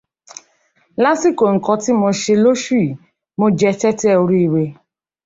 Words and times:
Lásìkò 1.03 1.45
nǹkan 1.55 1.77
tí 1.83 1.91
mo 1.99 2.09
ṣẹ 2.21 2.35
lóṣù 2.43 2.75
yí, 2.83 2.89
mo 3.37 3.45
jẹ 3.59 3.71
tẹ́tẹ́ 3.79 4.19
oríire 4.23 4.63